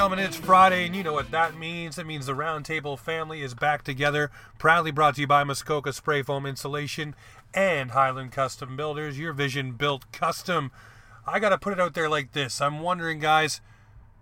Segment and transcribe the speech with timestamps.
[0.00, 1.98] gentlemen, it's Friday, and you know what that means.
[1.98, 4.30] It means the Roundtable family is back together.
[4.56, 7.14] Proudly brought to you by Muskoka Spray Foam Insulation
[7.52, 10.72] and Highland Custom Builders, your vision built custom.
[11.26, 12.62] I got to put it out there like this.
[12.62, 13.60] I'm wondering, guys,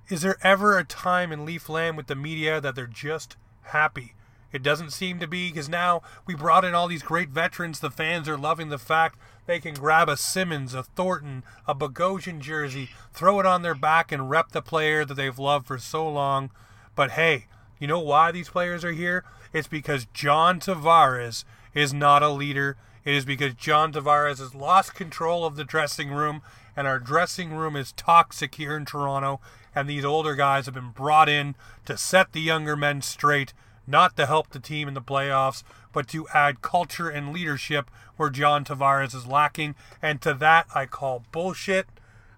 [0.08, 3.36] is there ever a time in Leafland with the media that they're just
[3.66, 4.14] happy?
[4.50, 7.78] It doesn't seem to be because now we brought in all these great veterans.
[7.78, 9.16] The fans are loving the fact
[9.48, 14.12] they can grab a Simmonds, a Thornton, a Bogosian jersey, throw it on their back,
[14.12, 16.50] and rep the player that they've loved for so long.
[16.94, 17.46] But hey,
[17.78, 19.24] you know why these players are here?
[19.54, 22.76] It's because John Tavares is not a leader.
[23.06, 26.42] It is because John Tavares has lost control of the dressing room,
[26.76, 29.40] and our dressing room is toxic here in Toronto.
[29.74, 33.54] And these older guys have been brought in to set the younger men straight
[33.86, 35.62] not to help the team in the playoffs,
[35.98, 39.74] but to add culture and leadership where John Tavares is lacking.
[40.00, 41.88] And to that, I call bullshit.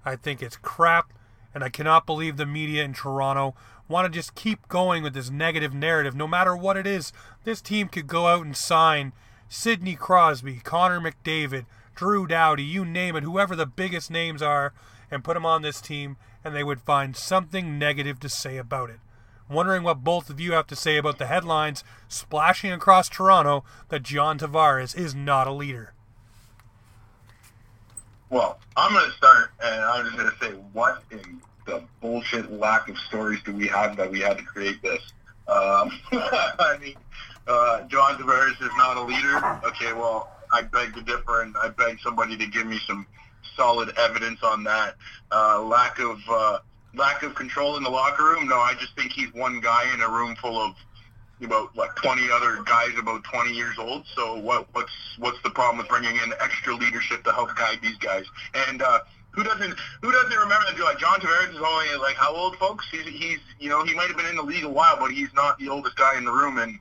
[0.03, 1.13] I think it's crap.
[1.55, 3.55] And I cannot believe the media in Toronto
[3.87, 6.15] want to just keep going with this negative narrative.
[6.15, 7.13] No matter what it is,
[7.45, 9.13] this team could go out and sign
[9.51, 14.73] Sidney Crosby, Connor McDavid, Drew Doughty, you name it, whoever the biggest names are,
[15.11, 18.89] and put them on this team, and they would find something negative to say about
[18.89, 19.01] it
[19.51, 24.03] wondering what both of you have to say about the headlines splashing across Toronto that
[24.03, 25.93] John Tavares is not a leader.
[28.31, 32.53] Well, I'm going to start, and I'm just going to say, what in the bullshit
[32.53, 35.03] lack of stories do we have that we had to create this?
[35.49, 36.95] Um, I mean,
[37.49, 39.61] uh, John Tavares is not a leader.
[39.65, 43.05] Okay, well, I beg to differ, and I beg somebody to give me some
[43.57, 44.95] solid evidence on that.
[45.33, 46.59] Uh, lack of uh,
[46.95, 48.49] lack of control in the locker room.
[48.49, 50.75] No, I just think he's one guy in a room full of
[51.43, 54.05] about what 20 other guys about 20 years old.
[54.15, 57.97] So what what's what's the problem with bringing in extra leadership to help guide these
[57.97, 58.25] guys?
[58.69, 60.83] And uh, who doesn't who doesn't remember that?
[60.83, 62.87] Like John Tavares is only like how old, folks?
[62.91, 65.33] He's he's you know he might have been in the league a while, but he's
[65.35, 66.59] not the oldest guy in the room.
[66.59, 66.79] And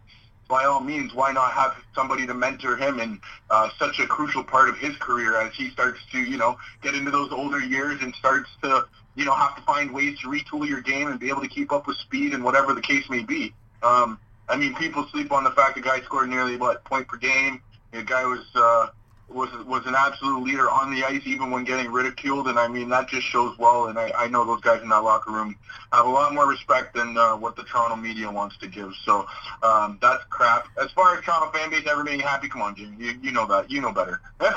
[0.47, 4.43] by all means, why not have somebody to mentor him in uh, such a crucial
[4.43, 8.01] part of his career as he starts to you know get into those older years
[8.01, 8.85] and starts to
[9.15, 11.71] you know, have to find ways to retool your game and be able to keep
[11.71, 13.53] up with speed and whatever the case may be.
[13.83, 17.17] Um, I mean, people sleep on the fact the guy scored nearly what point per
[17.17, 17.61] game.
[17.91, 18.87] The guy was uh,
[19.29, 22.47] was was an absolute leader on the ice, even when getting ridiculed.
[22.47, 23.87] And I mean, that just shows well.
[23.87, 25.55] And I, I know those guys in that locker room
[25.91, 28.93] have a lot more respect than uh, what the Toronto media wants to give.
[29.05, 29.27] So
[29.63, 30.67] um, that's crap.
[30.81, 33.45] As far as Toronto fan base never being happy, come on, Jim, you, you know
[33.47, 33.69] that.
[33.69, 34.21] You know better.
[34.39, 34.55] that's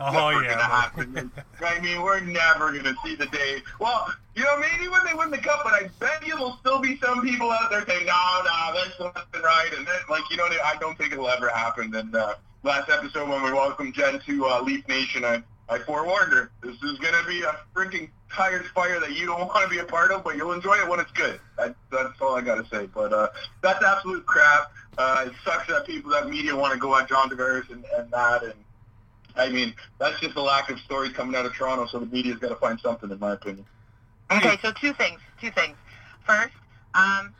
[0.00, 0.50] oh never yeah.
[0.50, 1.32] gonna happen.
[1.60, 3.62] I mean, we're never gonna see the day.
[3.78, 6.80] Well, you know, maybe when they win the cup, but I bet you there'll still
[6.80, 9.70] be some people out there saying, no, no, that's nothing right.
[9.76, 11.94] And then, like, you know, I don't think it'll ever happen.
[11.94, 16.32] And uh, last episode when we welcomed Jen to uh, Leaf Nation, I, I forewarned
[16.32, 16.50] her.
[16.62, 19.78] This is going to be a freaking tires fire that you don't want to be
[19.78, 21.40] a part of, but you'll enjoy it when it's good.
[21.56, 22.86] That, that's all I got to say.
[22.86, 23.28] But uh,
[23.62, 24.72] that's absolute crap.
[24.98, 28.10] Uh, it sucks that people, that media want to go at John Tavares and, and
[28.10, 28.42] that.
[28.42, 28.54] And
[29.36, 32.38] I mean, that's just a lack of stories coming out of Toronto, so the media's
[32.38, 33.64] got to find something, in my opinion.
[34.30, 35.20] Okay, so two things.
[35.40, 35.76] Two things.
[36.26, 36.54] First,
[36.94, 37.34] um,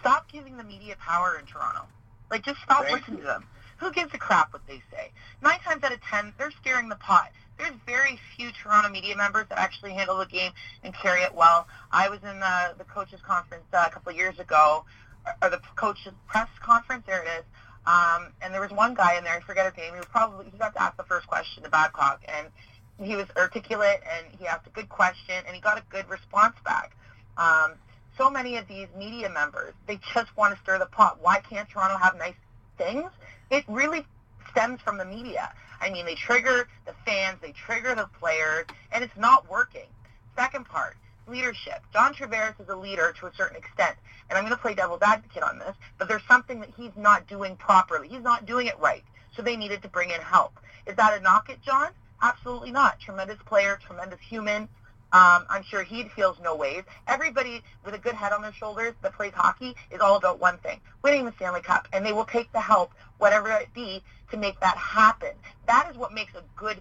[0.00, 1.82] stop giving the media power in Toronto.
[2.30, 3.24] Like, just stop Thank listening you.
[3.24, 3.44] to them.
[3.78, 5.10] Who gives a crap what they say?
[5.42, 7.30] Nine times out of ten, they're steering the pot.
[7.58, 11.66] There's very few Toronto media members that actually handle the game and carry it well.
[11.90, 14.84] I was in the, the coaches conference uh, a couple of years ago,
[15.42, 17.04] or the coaches press conference.
[17.06, 17.44] There it is.
[17.86, 19.34] Um, and there was one guy in there.
[19.34, 19.92] I forget his name.
[19.92, 22.48] He was probably he got to ask the first question to Babcock, and
[22.98, 26.54] he was articulate and he asked a good question and he got a good response
[26.64, 26.96] back.
[27.36, 27.72] Um,
[28.16, 31.18] so many of these media members, they just want to stir the pot.
[31.20, 32.34] Why can't Toronto have nice
[32.78, 33.10] things?
[33.50, 34.04] It really
[34.50, 35.52] stems from the media.
[35.80, 39.86] I mean, they trigger the fans, they trigger the players, and it's not working.
[40.34, 40.96] Second part,
[41.28, 41.82] leadership.
[41.92, 43.96] John Tavares is a leader to a certain extent,
[44.28, 47.26] and I'm going to play devil's advocate on this, but there's something that he's not
[47.26, 48.08] doing properly.
[48.08, 49.04] He's not doing it right,
[49.34, 50.58] so they needed to bring in help.
[50.86, 51.88] Is that a knock at John?
[52.22, 52.98] Absolutely not.
[53.00, 54.68] Tremendous player, tremendous human.
[55.12, 56.82] Um, I'm sure he feels no ways.
[57.06, 60.58] Everybody with a good head on their shoulders that plays hockey is all about one
[60.58, 64.36] thing, winning the Stanley Cup, and they will take the help, whatever it be, to
[64.36, 65.30] make that happen.
[65.66, 66.80] That is what makes a good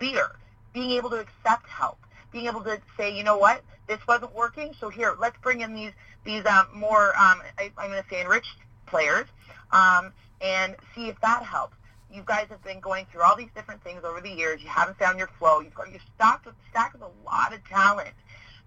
[0.00, 0.36] leader,
[0.72, 1.98] being able to accept help,
[2.32, 5.74] being able to say, you know what, this wasn't working, so here, let's bring in
[5.74, 5.92] these
[6.24, 8.56] these um, more, um, I, I'm going to say enriched
[8.86, 9.26] players,
[9.72, 11.76] um, and see if that helps
[12.12, 14.62] you guys have been going through all these different things over the years.
[14.62, 15.60] You haven't found your flow.
[15.60, 18.14] You've got you're stacked with stacked with a lot of talent.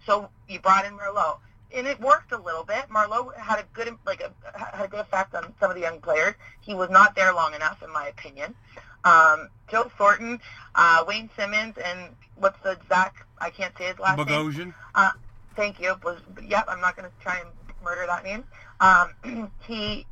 [0.06, 1.38] So you brought in Marleau,
[1.76, 2.86] and it worked a little bit.
[2.90, 6.00] Marleau had a good like a had a good effect on some of the young
[6.00, 6.36] players.
[6.62, 8.56] He was not there long enough, in my opinion.
[9.04, 10.40] Um, Joe Thornton,
[10.76, 13.26] uh, Wayne Simmonds, and what's the Zach?
[13.40, 14.28] I can't say his last name.
[14.28, 14.74] Bogosian.
[14.94, 15.12] Uh,
[15.56, 15.96] thank you.
[16.04, 16.66] Was yep.
[16.68, 17.50] I'm not going to try and
[17.84, 18.44] murder that name.
[18.80, 20.06] Um, he,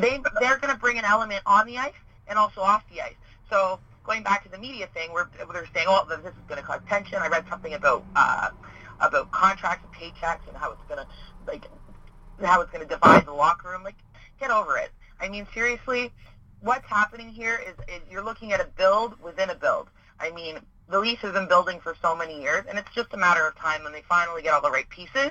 [0.00, 1.92] they, they're going to bring an element on the ice
[2.28, 3.14] and also off the ice.
[3.50, 6.66] So going back to the media thing, where they're saying, "Oh, this is going to
[6.66, 8.50] cause tension." I read something about uh,
[9.00, 11.06] about contracts and paychecks and how it's going to
[11.46, 11.66] like
[12.42, 13.82] how it's going to divide the locker room.
[13.82, 13.96] Like,
[14.38, 14.90] get over it.
[15.20, 16.12] I mean, seriously,
[16.60, 19.88] what's happening here is, is you're looking at a build within a build.
[20.20, 23.16] I mean, the Leafs have been building for so many years, and it's just a
[23.16, 25.30] matter of time when they finally get all the right pieces.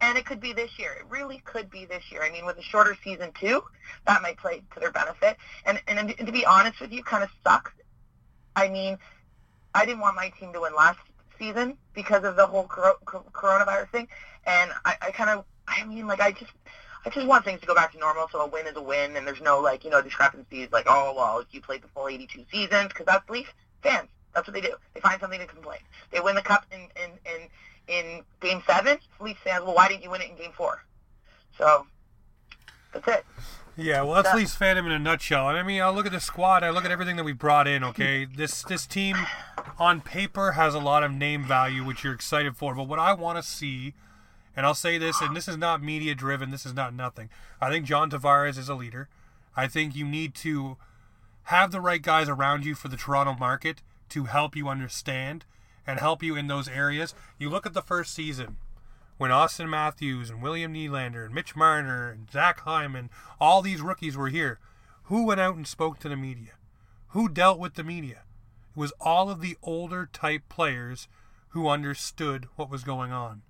[0.00, 0.92] And it could be this year.
[0.98, 2.22] It really could be this year.
[2.22, 3.62] I mean, with a shorter season too,
[4.06, 5.36] that might play to their benefit.
[5.64, 7.72] And and, and to be honest with you, kind of sucks.
[8.56, 8.98] I mean,
[9.74, 10.98] I didn't want my team to win last
[11.38, 14.08] season because of the whole coronavirus thing,
[14.46, 16.52] and I, I kind of, I mean, like I just
[17.04, 18.28] I just want things to go back to normal.
[18.30, 21.14] So a win is a win, and there's no like you know discrepancies like oh
[21.16, 23.52] well you played the full 82 seasons because that's Leaf
[23.82, 24.08] fans.
[24.34, 24.74] That's what they do.
[24.94, 25.80] They find something to complain.
[26.10, 27.48] They win the cup in in in,
[27.88, 28.98] in game seven.
[29.20, 30.84] Leaf fans, well, why didn't you win it in game four?
[31.58, 31.86] So
[32.92, 33.26] that's it.
[33.74, 35.48] Yeah, well, that's Leafs fandom in a nutshell.
[35.48, 36.62] And I mean, I look at the squad.
[36.62, 37.82] I look at everything that we brought in.
[37.82, 39.16] Okay, this this team
[39.78, 42.74] on paper has a lot of name value, which you're excited for.
[42.74, 43.94] But what I want to see
[44.56, 47.30] and I'll say this, and this is not media driven, this is not nothing.
[47.60, 49.08] I think John Tavares is a leader.
[49.56, 50.76] I think you need to
[51.44, 53.82] have the right guys around you for the Toronto market
[54.12, 55.44] to help you understand
[55.86, 57.14] and help you in those areas.
[57.38, 58.56] You look at the first season
[59.18, 63.10] when Auston Matthews and William Nylander and Mitch Marner and Zach Hyman,
[63.40, 64.58] all these rookies were here.
[65.04, 66.52] Who went out and spoke to the media?
[67.08, 68.22] Who dealt with the media?
[68.74, 71.08] It was all of the older type players
[71.50, 73.42] who understood what was going on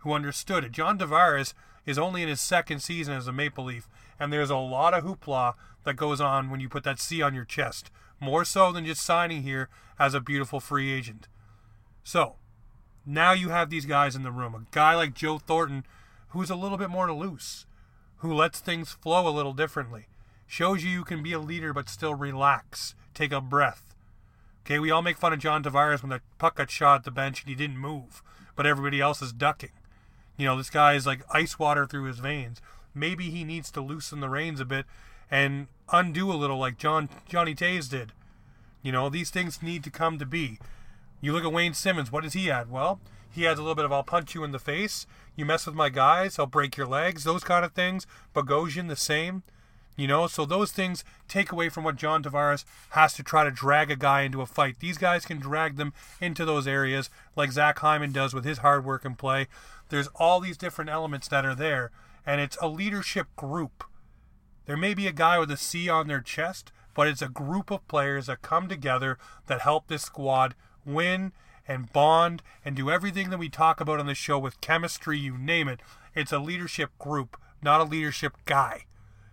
[0.00, 0.72] who understood it.
[0.72, 1.54] John Tavares
[1.86, 3.88] is only in his second season as a Maple Leaf,
[4.18, 7.34] and there's a lot of hoopla that goes on when you put that C on
[7.34, 9.68] your chest, more so than just signing here
[10.00, 11.28] as a beautiful free agent.
[12.02, 12.36] So,
[13.04, 14.54] now you have these guys in the room.
[14.54, 15.84] A guy like Joe Thornton,
[16.30, 17.66] who's a little bit more loose,
[18.16, 20.06] who lets things flow a little differently,
[20.46, 23.94] shows you you can be a leader but still relax, take a breath.
[24.64, 27.10] Okay, we all make fun of John Tavares when the puck got shot at the
[27.10, 28.22] bench and he didn't move,
[28.56, 29.70] but everybody else is ducking.
[30.38, 32.62] You know, this guy is like ice water through his veins.
[32.94, 34.86] Maybe he needs to loosen the reins a bit
[35.30, 38.12] and undo a little like John Johnny Toews did.
[38.82, 40.58] You know, these things need to come to be.
[41.20, 42.70] You look at Wayne Simmonds, what does he add?
[42.70, 43.00] Well,
[43.30, 45.06] he adds a little bit of I'll punch you in the face.
[45.36, 48.06] You mess with my guys, I'll break your legs, those kind of things.
[48.34, 49.42] Bogosian the same.
[49.96, 53.50] You know, so those things take away from what John Tavares has to try to
[53.50, 54.76] drag a guy into a fight.
[54.80, 58.84] These guys can drag them into those areas like Zach Hyman does with his hard
[58.84, 59.46] work and play.
[59.90, 61.90] There's all these different elements that are there,
[62.24, 63.84] and it's a leadership group.
[64.64, 67.70] There may be a guy with a C on their chest, but it's a group
[67.70, 70.54] of players that come together that help this squad
[70.84, 71.32] win
[71.66, 75.38] and bond and do everything that we talk about on the show with chemistry, you
[75.38, 75.80] name it.
[76.14, 78.86] It's a leadership group, not a leadership guy.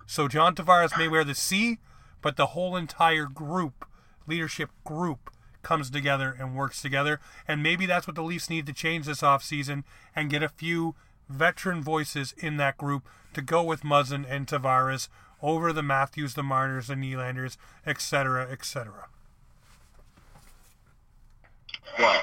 [0.06, 1.80] So John Tavares may wear the C,
[2.22, 3.86] but the whole entire group,
[4.28, 5.32] leadership group,
[5.64, 7.20] comes together and works together.
[7.48, 9.84] And maybe that's what the Leafs need to change this offseason
[10.16, 10.96] and get a few
[11.28, 15.10] veteran voices in that group to go with Muzzin and Tavares
[15.42, 19.08] over the Matthews, the Marners, the Nylanders, etc., etc.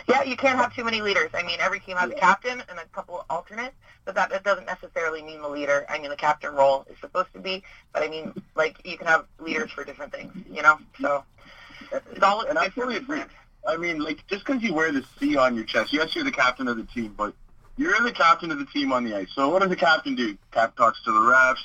[0.07, 1.31] Yeah, you can't have too many leaders.
[1.35, 3.75] I mean, every team has a captain and a couple of alternates,
[4.05, 5.85] but that, that doesn't necessarily mean the leader.
[5.89, 7.63] I mean, the captain role is supposed to be,
[7.93, 10.79] but I mean, like, you can have leaders for different things, you know?
[11.01, 11.25] So
[11.93, 13.23] it's all and I fully agree.
[13.67, 16.33] I mean, like just because you wear the C on your chest, yes, you're the
[16.33, 17.35] captain of the team, but
[17.77, 19.29] you're the captain of the team on the ice.
[19.35, 20.37] So what does the captain do?
[20.53, 21.57] Cap talks to the refs.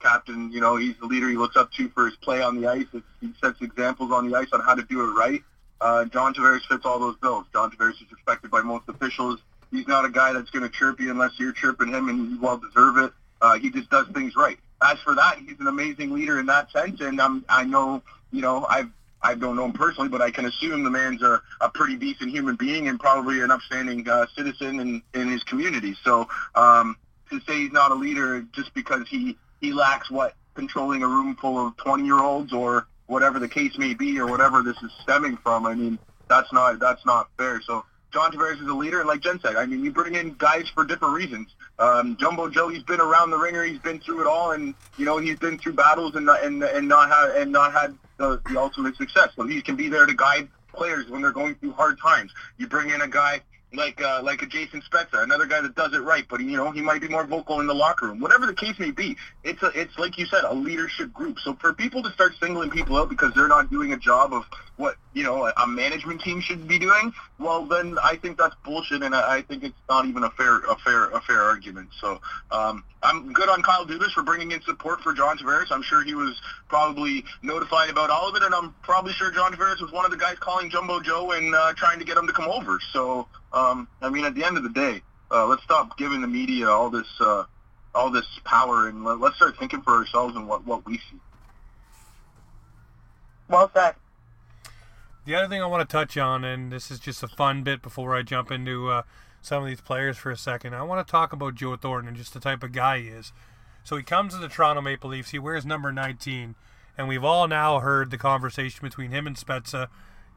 [0.00, 2.68] Captain, you know, he's the leader he looks up to for his play on the
[2.68, 2.86] ice.
[3.20, 5.42] He sets examples on the ice on how to do it right.
[5.80, 7.46] Uh, John Tavares fits all those bills.
[7.52, 9.40] John Tavares is respected by most officials.
[9.70, 12.40] He's not a guy that's going to chirp you unless you're chirping him, and you
[12.40, 13.12] well deserve it.
[13.40, 14.58] Uh, he just does things right.
[14.82, 18.02] As for that, he's an amazing leader in that sense, and um, I know,
[18.32, 18.90] you know, I've
[19.20, 22.30] I don't know him personally, but I can assume the man's a, a pretty decent
[22.30, 25.96] human being and probably an upstanding uh, citizen in, in his community.
[26.04, 26.96] So um,
[27.30, 31.36] to say he's not a leader just because he, he lacks what controlling a room
[31.36, 34.90] full of 20 year olds or whatever the case may be or whatever this is
[35.02, 35.98] stemming from, I mean,
[36.28, 37.60] that's not that's not fair.
[37.62, 40.34] So John Tavares is a leader, and like Jen said, I mean, you bring in
[40.34, 41.48] guys for different reasons.
[41.78, 45.04] Um, Jumbo Joe, he's been around the ringer, he's been through it all, and you
[45.04, 48.58] know he's been through battles and and and not had and not had the, the
[48.58, 49.30] ultimate success.
[49.36, 52.32] So he can be there to guide players when they're going through hard times.
[52.56, 55.92] You bring in a guy like uh, like a Jason Spezza, another guy that does
[55.92, 58.20] it right, but you know he might be more vocal in the locker room.
[58.20, 61.38] Whatever the case may be, it's a it's like you said, a leadership group.
[61.40, 64.44] So for people to start singling people out because they're not doing a job of
[64.76, 69.02] what you know, a, management team should be doing, well, then I think that's bullshit,
[69.02, 71.88] and I, I think it's not even a fair, a fair, a fair argument.
[72.00, 72.20] So
[72.52, 75.72] um, I'm good on Kyle Dubas for bringing in support for John Tavares.
[75.72, 79.52] I'm sure he was probably notified about all of it, and I'm probably sure John
[79.52, 82.28] Tavares was one of the guys calling Jumbo Joe and uh, trying to get him
[82.28, 82.78] to come over.
[82.92, 86.28] So um, I mean, at the end of the day, uh, let's stop giving the
[86.28, 87.08] media all this.
[87.20, 87.42] Uh,
[87.94, 91.18] all this power and let, let's start thinking for ourselves and what, what we see.
[93.48, 93.94] Well said.
[95.28, 97.82] The other thing I want to touch on, and this is just a fun bit
[97.82, 99.02] before I jump into uh,
[99.42, 102.16] some of these players for a second, I want to talk about Joe Thornton and
[102.16, 103.34] just the type of guy he is.
[103.84, 106.54] So he comes to the Toronto Maple Leafs, he wears number 19,
[106.96, 109.88] and we've all now heard the conversation between him and Spezza.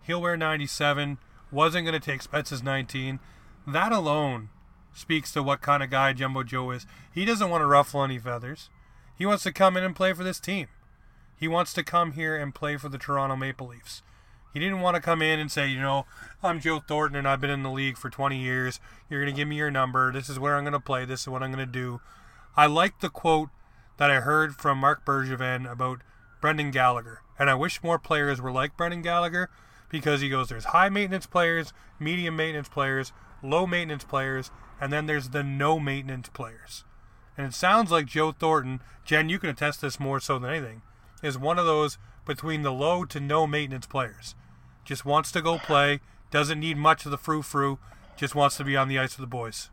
[0.02, 1.20] He'll wear 97,
[1.54, 3.22] wasn't going to take Spezza's 19.
[3.66, 4.50] That alone
[4.94, 6.86] speaks to what kind of guy Jumbo Joe is.
[7.14, 8.70] He doesn't want to ruffle any feathers.
[9.18, 10.68] He wants to come in and play for this team.
[11.34, 14.04] He wants to come here and play for the Toronto Maple Leafs.
[14.54, 16.06] He didn't want to come in and say, you know,
[16.44, 18.80] I'm Joe Thornton and I've been in the league for 20 years.
[19.10, 20.12] You're going to give me your number.
[20.12, 21.06] This is where I'm going to play.
[21.06, 22.02] This is what I'm going to do.
[22.56, 23.50] I like the quote
[23.98, 26.02] that I heard from Marc Bergevin about
[26.42, 27.22] Brendan Gallagher.
[27.40, 29.50] And I wish more players were like Brendan Gallagher
[29.90, 35.06] because he goes, there's high maintenance players, medium maintenance players, low maintenance players, and then
[35.06, 36.84] there's the no maintenance players.
[37.38, 40.82] And it sounds like Joe Thornton, Jen, you can attest this more so than anything,
[41.22, 44.36] is one of those between the low to no maintenance players.
[44.86, 46.00] Just wants to go play,
[46.30, 47.80] doesn't need much of the frou frou,
[48.16, 49.70] just wants to be on the ice with the boys.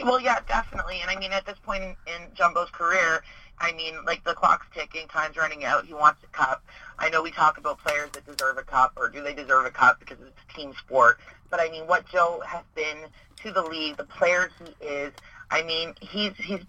[0.00, 1.00] Well, yeah, definitely.
[1.02, 3.22] And I mean, at this point in, in Jumbo's career,
[3.58, 5.84] I mean, like the clock's ticking, time's running out.
[5.86, 6.64] He wants a cup.
[6.98, 9.70] I know we talk about players that deserve a cup, or do they deserve a
[9.70, 11.18] cup because it's a team sport.
[11.50, 13.06] But I mean, what Joe has been
[13.42, 15.12] to the league, the player he is.
[15.50, 16.60] I mean, he's he's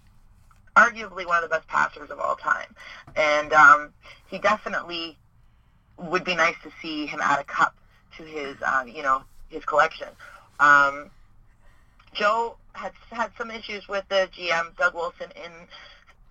[0.79, 2.75] arguably one of the best passers of all time,
[3.15, 3.89] and um,
[4.27, 5.17] he definitely
[5.97, 7.75] would be nice to see him add a cup
[8.17, 10.09] to his um, you know his collection.
[10.59, 11.09] Um,
[12.13, 15.51] Joe had had some issues with the GM Doug Wilson in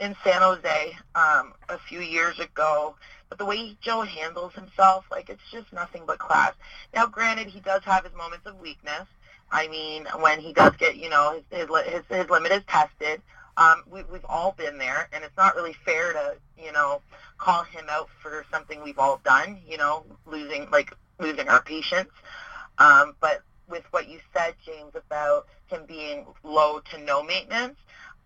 [0.01, 2.95] in San Jose um, a few years ago.
[3.29, 6.53] But the way Joe handles himself, like it's just nothing but class.
[6.95, 9.07] Now, granted, he does have his moments of weakness.
[9.51, 13.21] I mean, when he does get, you know, his his, his limit is tested.
[13.59, 17.03] Um, we, we've all been there, and it's not really fair to, you know,
[17.39, 19.59] call him out for something we've all done.
[19.69, 22.11] You know, losing like losing our patience.
[22.79, 27.77] Um, but with what you said, James, about him being low to no maintenance,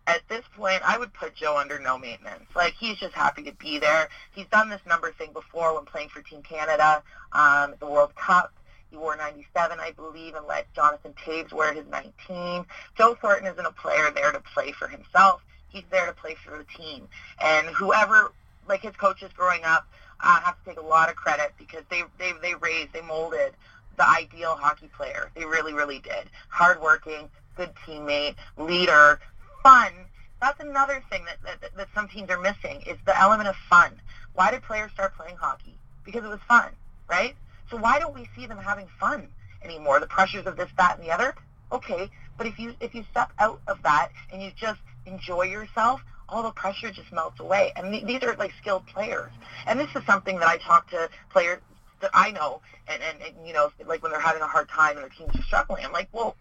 [0.07, 2.45] at this point, I would put Joe under no maintenance.
[2.55, 4.09] Like he's just happy to be there.
[4.33, 8.53] He's done this number thing before when playing for Team Canada, um, the World Cup.
[8.93, 12.67] He wore 97, I believe, and let Jonathan Toews wear his 19.
[12.99, 15.43] Joe Thornton isn't a player there to play for himself.
[15.69, 17.09] He's there to play for the team.
[17.43, 18.33] And whoever,
[18.69, 19.89] like his coaches growing up,
[20.21, 23.55] uh, have to take a lot of credit because they they they raised, they molded
[23.97, 25.31] the ideal hockey player.
[25.35, 26.29] They really, really did.
[26.51, 29.21] Hardworking, good teammate, leader,
[29.63, 29.91] fun.
[30.39, 33.99] That's another thing that, that, that some teams are missing is the element of fun.
[34.35, 35.79] Why did players start playing hockey?
[36.05, 36.73] Because it was fun,
[37.09, 37.35] right?
[37.73, 39.27] So why don't we see them having fun
[39.65, 39.99] anymore?
[39.99, 41.35] The pressures of this, that, and the other?
[41.73, 46.03] Okay, but if you if you step out of that and you just enjoy yourself,
[46.29, 47.73] all the pressure just melts away.
[47.75, 49.33] And th- these are like skilled players.
[49.67, 51.61] And this is something that I talk to players
[52.01, 54.99] that I know, and, and, and you know, like when they're having a hard time
[54.99, 56.37] and their teams are struggling, I'm like, well,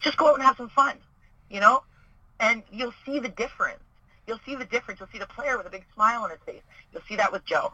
[0.00, 0.96] just go out and have some fun,
[1.48, 1.84] you know?
[2.40, 3.80] and you'll see the difference.
[4.26, 5.00] You'll see the difference.
[5.00, 6.62] You'll see the player with a big smile on his face.
[6.92, 7.72] You'll see that with Joe.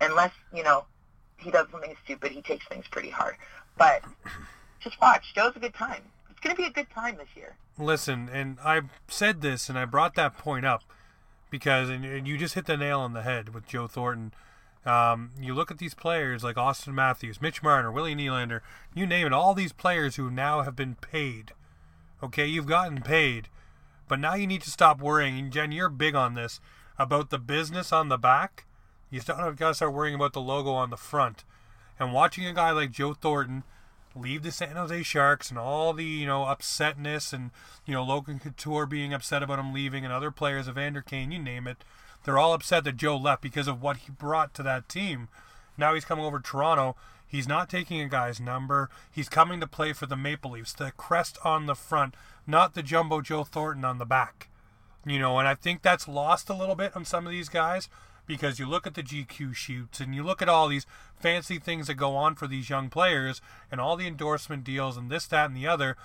[0.00, 0.84] Unless, you know,
[1.36, 3.36] he does something stupid, he takes things pretty hard.
[3.76, 4.02] But
[4.80, 5.34] just watch.
[5.34, 6.02] Joe's a good time.
[6.30, 7.56] It's going to be a good time this year.
[7.78, 10.82] Listen, and I said this and I brought that point up
[11.50, 14.32] because, and, you just hit the nail on the head with Joe Thornton.
[14.86, 18.60] Um, you look at these players like Auston Matthews, Mitch Marner, Willie Nylander,
[18.94, 21.52] you name it, all these players who now have been paid.
[22.22, 23.48] Okay, you've gotten paid
[24.08, 25.38] but now you need to stop worrying.
[25.38, 26.60] And Jen, you're big on this
[26.98, 28.66] about the business on the back.
[29.14, 31.44] You got to start worrying about the logo on the front.
[32.00, 33.62] And watching a guy like Joe Thornton
[34.16, 37.52] leave the San Jose Sharks and all the you know upsetness and
[37.86, 41.38] you know Logan Couture being upset about him leaving and other players, Evander Kane, you
[41.38, 41.84] name it,
[42.24, 45.28] they're all upset that Joe left because of what he brought to that team.
[45.78, 46.96] Now he's coming over to Toronto.
[47.24, 48.90] He's not taking a guy's number.
[49.12, 50.72] He's coming to play for the Maple Leafs.
[50.72, 52.16] The crest on the front
[52.48, 54.48] not the jumbo Joe Thornton on the back.
[55.06, 57.88] You know, and I think that's lost a little bit on some of these guys
[58.26, 60.86] because you look at the GQ shoots and you look at all these
[61.18, 63.40] fancy things that go on for these young players
[63.70, 65.96] and all the endorsement deals and this, that, and the other.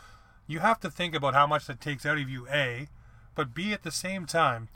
[0.48, 2.88] You have to think about how much that takes out of you, A,
[3.36, 4.68] but B, at the same time,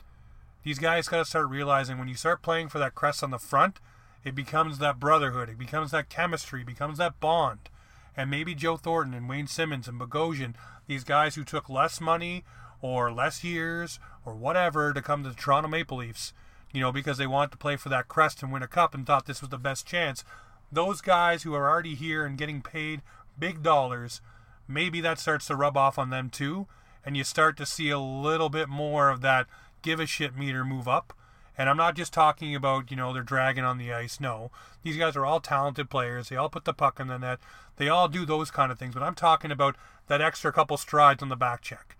[0.62, 3.38] these guys got to start realizing when you start playing for that crest on the
[3.38, 3.80] front,
[4.24, 5.50] It becomes that brotherhood.
[5.50, 6.62] It becomes that chemistry.
[6.62, 7.68] It becomes that bond.
[8.16, 10.54] And maybe Joe Thornton and Wayne Simmonds and Bogosian,
[10.86, 12.44] these guys who took less money
[12.80, 16.32] or less years or whatever to come to the Toronto Maple Leafs,
[16.74, 19.06] you know, because they want to play for that crest and win a cup and
[19.06, 20.24] thought this was the best chance.
[20.70, 23.00] Those guys who are already here and getting paid
[23.38, 24.20] big dollars,
[24.68, 26.66] maybe that starts to rub off on them too.
[27.06, 29.46] And you start to see a little bit more of that
[29.80, 31.14] give a shit meter move up
[31.56, 34.20] and I'm not just talking about, you know, they're dragging on the ice.
[34.20, 34.50] No.
[34.82, 36.28] These guys are all talented players.
[36.28, 37.38] They all put the puck in the net.
[37.76, 38.94] They all do those kind of things.
[38.94, 39.76] But I'm talking about
[40.08, 41.96] that extra couple strides on the back check.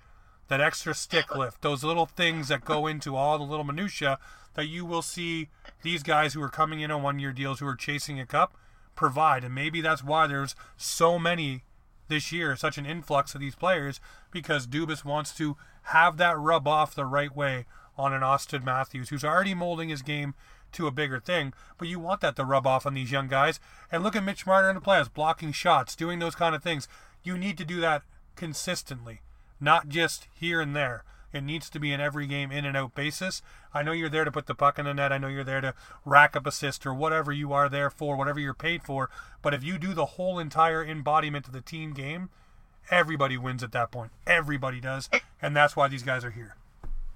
[0.49, 1.63] That extra stick lift.
[1.63, 4.19] Those little things that go into all the little minutia
[4.55, 5.49] that you will see
[5.83, 8.57] these guys who are coming in on one year deals who are chasing a cup
[8.95, 9.45] provide.
[9.45, 11.65] And maybe that's why there's so many
[12.09, 16.69] this year, such an influx of these players, because Dubas wants to have that rub
[16.69, 20.35] off the right way on an Auston Matthews who's already molding his game
[20.73, 23.61] to a bigger thing, but you want that to rub off on these young guys.
[23.91, 26.89] And look at Mitch Marner in the playoffs, blocking shots, doing those kind of things.
[27.23, 28.03] You need to do that
[28.37, 29.21] consistently,
[29.61, 31.05] not just here and there.
[31.33, 33.43] It needs to be an every game in and out basis.
[33.73, 35.13] I know you're there to put the puck in the net.
[35.13, 38.39] I know you're there to rack up assist or whatever you are there for, whatever
[38.39, 39.11] you're paid for.
[39.43, 42.31] But if you do the whole entire embodiment of the team game,
[42.89, 44.13] everybody wins at that point.
[44.29, 45.11] Everybody does.
[45.43, 46.55] And that's why these guys are here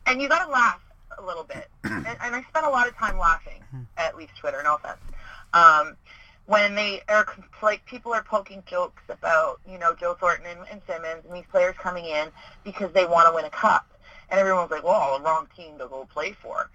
[0.09, 0.81] and you got to laugh
[1.19, 1.69] a little bit.
[1.85, 3.63] and, and, I spent a lot of time laughing
[3.97, 4.61] at Leafs Twitter.
[4.63, 4.99] No offense.
[5.53, 5.97] Um,
[6.49, 7.27] when they are
[7.63, 11.45] like people are poking jokes about you know Joe Thornton and, and Simmonds and these
[11.51, 12.29] players coming in
[12.65, 13.87] because they want to win a cup,
[14.31, 16.71] and everyone's like, "Well, the wrong team to go play for."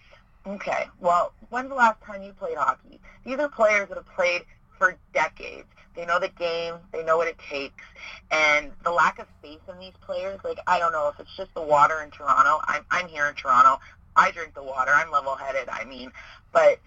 [0.45, 2.99] Okay, well, when's the last time you played hockey?
[3.25, 4.43] These are players that have played
[4.77, 5.67] for decades.
[5.95, 6.75] They know the game.
[6.91, 7.83] They know what it takes.
[8.29, 11.53] And the lack of faith in these players, like, I don't know if it's just
[11.53, 12.59] the water in Toronto.
[12.65, 13.79] I'm, I'm here in Toronto.
[14.15, 14.91] I drink the water.
[14.93, 16.11] I'm level-headed, I mean.
[16.51, 16.79] But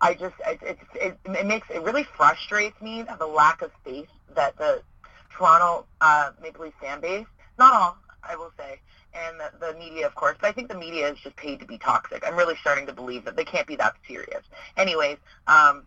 [0.00, 4.08] I just, it, it, it, it makes, it really frustrates me the lack of faith
[4.34, 4.82] that the
[5.30, 7.26] Toronto uh, Maple Leaf fan base,
[7.58, 8.80] not all, I will say,
[9.14, 11.66] and the, the media, of course, but I think the media is just paid to
[11.66, 12.22] be toxic.
[12.26, 14.42] I'm really starting to believe that they can't be that serious.
[14.76, 15.16] Anyways,
[15.46, 15.84] um,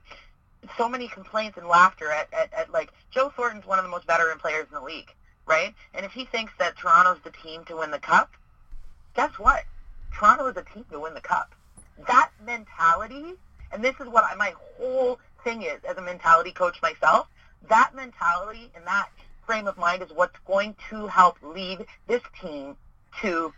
[0.77, 4.07] so many complaints and laughter at, at, at like Joe Thornton's one of the most
[4.07, 5.13] veteran players in the league,
[5.45, 5.73] right?
[5.93, 8.31] And if he thinks that Toronto's the team to win the cup,
[9.15, 9.63] guess what?
[10.13, 11.53] Toronto is a team to win the cup.
[12.07, 13.36] That mentality,
[13.71, 17.27] and this is what I, my whole thing is as a mentality coach myself,
[17.67, 19.10] that mentality and that
[19.45, 22.75] frame of mind is what's going to help lead this team
[23.21, 23.53] to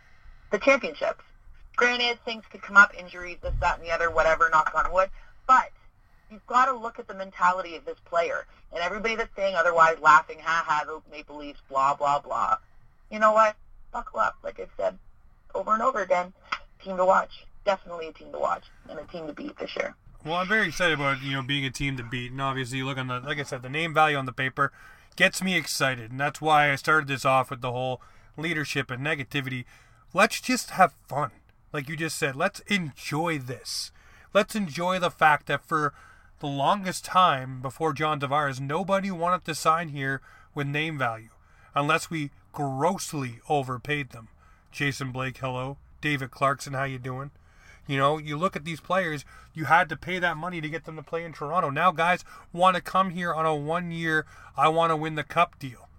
[0.51, 1.23] the championships.
[1.75, 5.09] Granted, things could come up, injuries, this, that, and the other, whatever, knock on wood,
[5.47, 5.71] but
[6.29, 8.45] you've got to look at the mentality of this player.
[8.73, 12.57] And everybody that's saying otherwise, laughing, ha ha, those Maple Leafs, blah, blah, blah.
[13.09, 13.55] You know what?
[13.91, 14.97] Buckle up, like I said
[15.53, 16.33] over and over again.
[16.83, 17.45] Team to watch.
[17.65, 19.95] Definitely a team to watch and a team to beat this year.
[20.25, 22.85] Well, I'm very excited about you know being a team to beat, and obviously you
[22.85, 24.71] look on the like I said, the name value on the paper
[25.15, 28.01] gets me excited, and that's why I started this off with the whole
[28.37, 29.65] leadership and negativity.
[30.13, 31.31] Let's just have fun,
[31.73, 32.35] like you just said.
[32.35, 33.91] Let's enjoy this.
[34.33, 35.93] Let's enjoy the fact that for
[36.39, 40.21] the longest time before John Tavares, nobody wanted to sign here
[40.53, 41.29] with name value
[41.75, 44.29] unless we grossly overpaid them.
[44.71, 45.77] Jason Blake, hello.
[46.01, 47.31] David Clarkson, how you doing?
[47.87, 50.85] You know, you look at these players, you had to pay that money to get
[50.85, 51.69] them to play in Toronto.
[51.69, 55.23] Now guys want to come here on a one year, I want to win the
[55.23, 55.89] cup deal.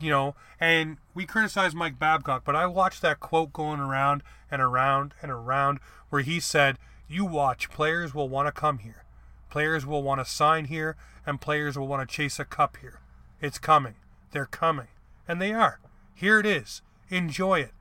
[0.00, 4.60] You know, and we criticize Mike Babcock, but I watched that quote going around and
[4.60, 5.78] around and around
[6.10, 9.04] where he said, You watch, players will want to come here.
[9.48, 10.96] Players will want to sign here,
[11.26, 13.00] and players will want to chase a cup here.
[13.40, 13.94] It's coming.
[14.32, 14.88] They're coming.
[15.28, 15.78] And they are.
[16.14, 16.82] Here it is.
[17.10, 17.72] Enjoy it.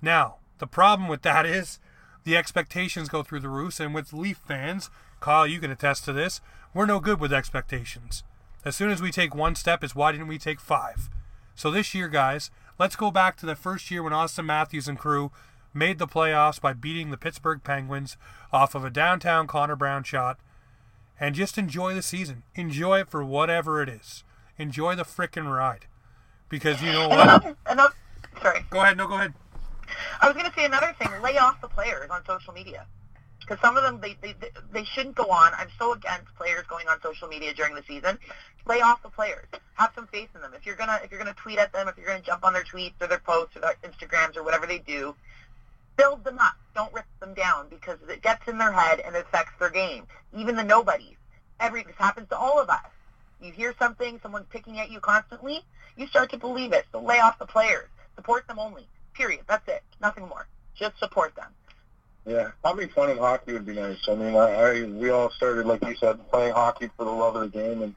[0.00, 1.80] Now, the problem with that is
[2.24, 6.12] the expectations go through the roof, and with Leaf fans, Kyle, you can attest to
[6.12, 6.40] this,
[6.74, 8.22] we're no good with expectations.
[8.64, 11.10] As soon as we take one step, it's why didn't we take five?
[11.54, 14.98] So this year, guys, let's go back to the first year when Auston Matthews and
[14.98, 15.32] crew
[15.74, 18.16] made the playoffs by beating the Pittsburgh Penguins
[18.52, 20.38] off of a downtown Connor Brown shot
[21.18, 22.42] and just enjoy the season.
[22.54, 24.24] Enjoy it for whatever it is.
[24.58, 25.86] Enjoy the frickin' ride.
[26.48, 27.20] Because you know what?
[27.22, 27.94] Another, another,
[28.42, 28.64] sorry.
[28.70, 28.96] Go ahead.
[28.96, 29.32] No, go ahead.
[30.20, 31.08] I was going to say another thing.
[31.22, 32.86] Lay off the players on social media.
[33.40, 34.34] Because some of them, they, they,
[34.72, 35.52] they shouldn't go on.
[35.56, 38.18] I'm so against players going on social media during the season.
[38.66, 39.46] Lay off the players.
[39.74, 40.52] Have some faith in them.
[40.54, 42.62] If you're gonna if you're gonna tweet at them, if you're gonna jump on their
[42.62, 45.16] tweets or their posts or their Instagrams or whatever they do,
[45.96, 46.54] build them up.
[46.74, 50.04] Don't rip them down because it gets in their head and it affects their game.
[50.36, 51.16] Even the nobodies.
[51.58, 52.78] Every this happens to all of us.
[53.40, 55.62] You hear something, someone's picking at you constantly,
[55.96, 56.86] you start to believe it.
[56.92, 57.88] So lay off the players.
[58.14, 58.86] Support them only.
[59.14, 59.40] Period.
[59.48, 59.82] That's it.
[60.00, 60.46] Nothing more.
[60.74, 61.48] Just support them.
[62.26, 63.98] Yeah, having fun in hockey would be nice.
[64.08, 67.34] I mean, I, I we all started, like you said, playing hockey for the love
[67.34, 67.94] of the game, and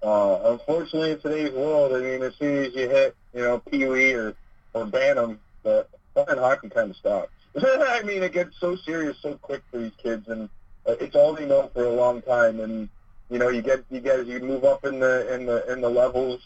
[0.00, 3.86] uh, unfortunately, in today's world, I mean, as soon as you hit, you know, Pee
[3.86, 4.34] Wee or
[4.74, 7.30] or Bantam, the playing hockey kind of stops.
[7.56, 10.48] I mean, it gets so serious so quick for these kids, and
[10.86, 12.60] uh, it's all they know for a long time.
[12.60, 12.88] And
[13.28, 15.80] you know, you get you get as you move up in the in the in
[15.80, 16.40] the levels,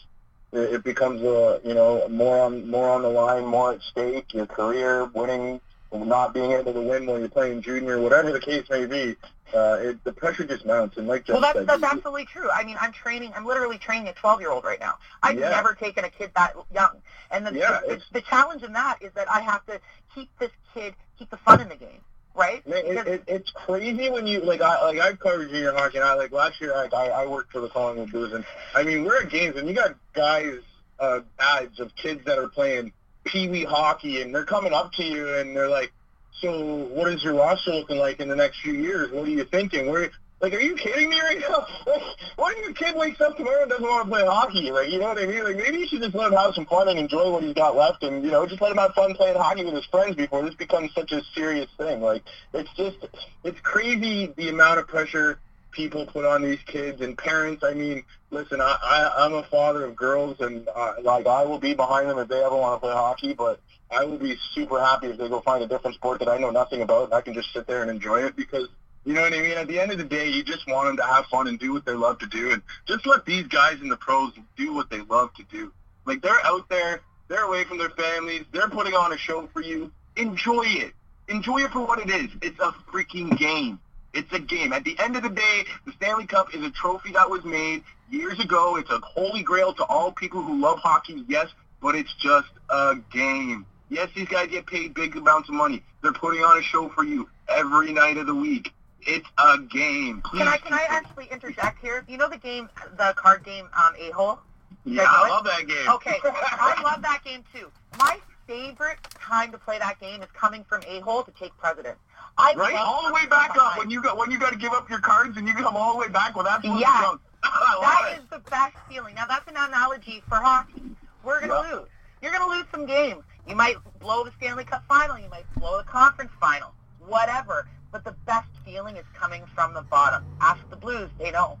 [0.51, 4.33] it, becomes a you know more on more on the line, more at stake.
[4.33, 8.69] Your career, winning, not being able to win when you're playing junior, whatever the case
[8.69, 9.15] may be.
[9.51, 12.25] Uh, it, the pressure just mounts, and like Jeff Well, that's, said, that's you- absolutely
[12.25, 12.51] true.
[12.51, 13.31] I mean, I'm training.
[13.35, 14.99] I'm literally training a 12 year old right now.
[15.23, 15.49] I've Yeah.
[15.49, 19.11] never taken a kid that young, and the, Yeah, the, the challenge in that is
[19.13, 19.79] that I have to
[20.13, 22.01] keep this kid, keep the fun in the game,
[22.35, 22.65] right?
[22.67, 26.05] Man, it, it, it's crazy when you like I like I've covered junior hockey and
[26.05, 29.03] I like last year like, I I worked for the Collingwood Blues and I mean
[29.03, 30.59] we're at games and you got guys
[30.99, 32.91] uh ads of kids that are playing
[33.25, 35.91] pee wee hockey and they're coming up to you and they're like,
[36.39, 39.11] so what is your roster looking like in the next few years?
[39.11, 39.89] What are you thinking?
[39.89, 40.09] Where
[40.41, 41.65] like, are you kidding me right now?
[41.85, 42.01] Like,
[42.35, 44.71] what if your kid wakes up tomorrow and doesn't want to play hockey?
[44.71, 45.43] Like, you know what I mean?
[45.43, 47.75] Like, maybe you should just let him have some fun and enjoy what he's got
[47.75, 50.43] left, and you know, just let him have fun playing hockey with his friends before
[50.43, 52.01] this becomes such a serious thing.
[52.01, 52.23] Like,
[52.53, 52.97] it's just,
[53.43, 55.39] it's crazy the amount of pressure
[55.71, 57.63] people put on these kids and parents.
[57.63, 61.59] I mean, listen, I, I I'm a father of girls, and uh, like, I will
[61.59, 63.59] be behind them if they ever want to play hockey, but.
[63.91, 66.51] I will be super happy if they go find a different sport that I know
[66.51, 68.67] nothing about and I can just sit there and enjoy it because
[69.09, 69.57] you know what I mean?
[69.57, 71.73] At the end of the day, you just want them to have fun and do
[71.73, 74.91] what they love to do, and just let these guys in the pros do what
[74.91, 75.73] they love to do.
[76.05, 79.63] Like they're out there, they're away from their families, they're putting on a show for
[79.63, 79.91] you.
[80.15, 80.93] Enjoy it.
[81.27, 82.29] Enjoy it for what it is.
[82.43, 83.79] It's a freaking game.
[84.13, 84.73] It's a game.
[84.73, 87.81] At the end of the day, the Stanley Cup is a trophy that was made
[88.11, 88.75] years ago.
[88.75, 91.47] It's a holy grail to all people who love hockey, yes,
[91.81, 93.65] but it's just a game.
[93.89, 95.81] Yes, these guys get paid big amounts of money.
[96.03, 98.71] They're putting on a show for you every night of the week.
[99.03, 100.21] It's a game.
[100.21, 102.03] Please Can I can I actually interject here?
[102.07, 104.39] You know the game, the card game, um, a hole.
[104.85, 105.89] Yeah, I love that game.
[105.89, 107.71] Okay, I love that game too.
[107.97, 111.97] My favorite time to play that game is coming from a hole to take president.
[112.37, 114.73] I Right, all the way back up when you got when you got to give
[114.73, 116.35] up your cards and you come all the way back.
[116.35, 116.71] Well, that's Yeah.
[117.43, 118.19] love That it.
[118.23, 119.15] is the best feeling.
[119.15, 120.83] Now that's an analogy for hockey.
[121.23, 121.75] We're gonna Yeah.
[121.79, 121.87] lose.
[122.21, 123.23] You're gonna lose some games.
[123.47, 125.17] You might blow the Stanley Cup final.
[125.17, 126.73] You might blow the conference final.
[126.99, 127.67] Whatever.
[127.91, 130.23] But the best feeling is coming from the bottom.
[130.41, 131.09] Ask the Blues.
[131.17, 131.57] They know.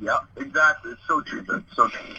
[0.00, 0.92] Yeah, exactly.
[0.92, 1.44] It's so true.
[1.48, 2.14] It's so true.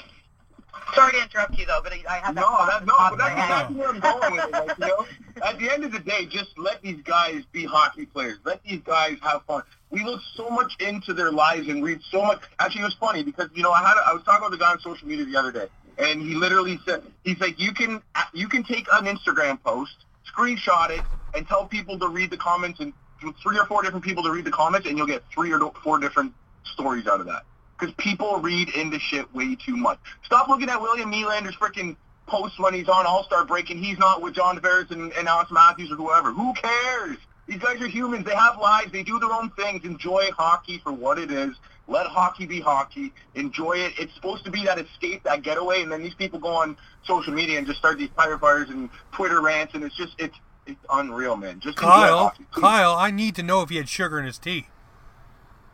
[0.93, 2.41] Sorry to interrupt you though, but I have that.
[2.41, 4.51] No, that, no, but that's exactly where I'm going with it.
[4.51, 5.05] Like, you know,
[5.43, 8.37] at the end of the day, just let these guys be hockey players.
[8.43, 9.63] Let these guys have fun.
[9.89, 12.41] We look so much into their lives and read so much.
[12.59, 14.61] Actually, it was funny because you know I had a, I was talking with a
[14.61, 18.01] guy on social media the other day, and he literally said he's like you can
[18.33, 21.01] you can take an Instagram post, screenshot it,
[21.33, 22.93] and tell people to read the comments and
[23.41, 25.99] three or four different people to read the comments, and you'll get three or four
[25.99, 27.43] different stories out of that.
[27.77, 29.99] Because people read into shit way too much.
[30.23, 34.21] Stop looking at William Nylander's freaking posts when he's on All-Star break and he's not
[34.21, 36.31] with John Tavares and, and Alex Matthews or whoever.
[36.31, 37.17] Who cares?
[37.47, 38.25] These guys are humans.
[38.25, 38.91] They have lives.
[38.91, 39.85] They do their own things.
[39.85, 41.55] Enjoy hockey for what it is.
[41.87, 43.13] Let hockey be hockey.
[43.35, 43.93] Enjoy it.
[43.99, 46.75] It's supposed to be that escape, that getaway, and then these people go on
[47.05, 50.35] social media and just start these fire and Twitter rants, and it's just, it's
[50.67, 51.59] it's unreal, man.
[51.59, 54.67] Just Kyle, Kyle, I need to know if he had sugar in his tea.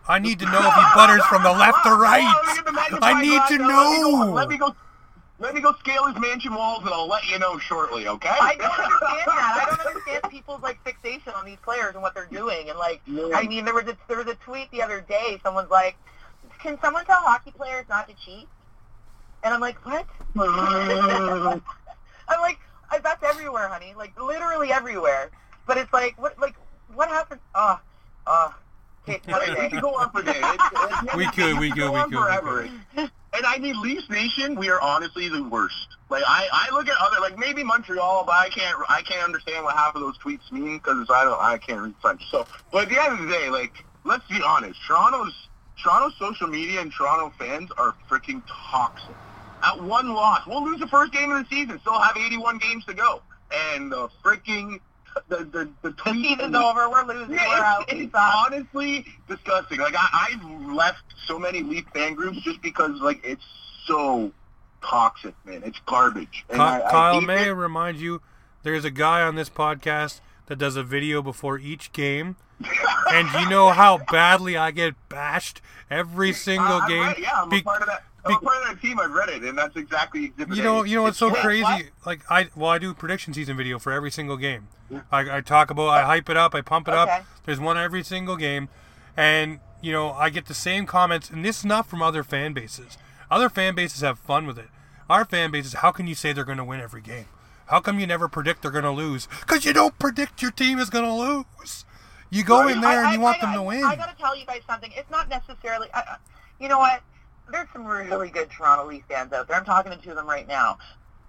[0.07, 2.23] I need to know if he butters from the left to right.
[2.25, 3.69] Oh, let me get the magnifying I need to out.
[3.69, 4.33] Let me go- know.
[4.33, 4.75] Let me go.
[5.39, 8.07] Let me go scale his mansion walls, and I'll let you know shortly.
[8.07, 8.29] Okay?
[8.29, 9.67] I don't understand that.
[9.71, 12.69] I don't understand people's like fixation on these players and what they're doing.
[12.69, 13.29] And like, Yeah.
[13.33, 15.39] I mean, there was a there was a tweet the other day.
[15.43, 15.95] Someone's like,
[16.61, 18.47] "Can someone tell hockey players not to cheat?"
[19.43, 21.61] And I'm like, "What?" I'm
[22.41, 22.59] like,
[22.91, 23.93] I, "That's everywhere, honey.
[23.97, 25.29] Like literally everywhere."
[25.65, 26.55] But it's like, what like
[26.93, 27.39] what happened?
[27.55, 27.81] Oh, ah,
[28.27, 28.31] oh.
[28.53, 28.57] Ah.
[29.07, 30.35] Okay, another we could go on for days.
[30.37, 30.71] It's-
[31.03, 32.69] it's- We could, we could, we on could, we forever.
[33.33, 35.87] And I mean, Leafs Nation, we are honestly the worst.
[36.09, 39.63] Like I, I look at other, like maybe Montreal, but I can't, I can't understand
[39.63, 42.21] what half of those tweets mean because I don't, I can't read French.
[42.29, 45.47] So, but at the end of the day, like, let's be honest, Toronto's,
[45.81, 49.15] Toronto's social media and Toronto fans are freaking toxic.
[49.63, 52.85] At one loss, we'll lose the first game of the season, still have 81 games
[52.85, 53.21] to go,
[53.53, 54.79] and the freaking,
[55.27, 56.89] the the the, The tweets season's and over.
[56.89, 57.33] We're losing.
[57.35, 57.81] yeah, we're out.
[57.83, 59.79] it's, We it's honestly disgusting.
[59.79, 63.43] Like I, I've left so many Leaf fan groups just because like it's
[63.87, 64.31] so
[64.83, 65.61] toxic, man.
[65.65, 66.45] It's garbage.
[66.49, 67.51] And Ky- I- I Kyle, hate may I it.
[67.51, 68.21] remind you,
[68.63, 72.35] there's a guy on this podcast that does a video before each game,
[73.11, 77.01] and you know how badly I get bashed every single Uh, I'm game.
[77.01, 78.03] right, yeah, I'm Be- a part of that.
[78.25, 78.99] I'm part of that team.
[78.99, 81.63] I've read it, and that's exactly exhibit You know, you know what's so crazy?
[81.63, 81.83] what?
[82.05, 84.67] Like I, well, I do prediction season video for every single game.
[85.11, 86.99] I, I talk about, I hype it up, I pump it Okay.
[87.19, 87.25] up.
[87.45, 88.67] There's one every single game,
[89.17, 92.53] and you know, I get the same comments, and this is not from other fan
[92.53, 92.97] bases.
[93.31, 94.67] Other fan bases have fun with it.
[95.09, 97.25] Our fan bases, how can you say they're going to win every game?
[97.67, 99.27] How come you never predict they're going to lose?
[99.39, 101.85] Because you don't predict your team is going to lose.
[102.29, 103.83] You go in there and you want them to win.
[103.83, 104.91] I gotta tell you guys something.
[104.95, 105.87] It's not necessarily.
[105.93, 106.15] I, I-
[106.59, 107.01] you know what?
[107.51, 109.57] There's some really good Toronto Leaf fans out there.
[109.57, 110.77] I'm talking to two of them right now.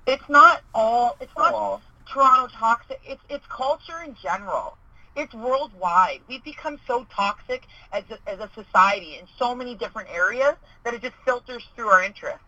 [0.06, 1.16] It's not all.
[1.20, 1.80] It's not Oh.
[2.12, 3.00] Toronto toxic.
[3.04, 4.76] It's it's culture in general.
[5.14, 6.20] It's worldwide.
[6.28, 10.54] We've become so toxic as a, as a society in so many different areas
[10.84, 12.40] that it just filters through our interests.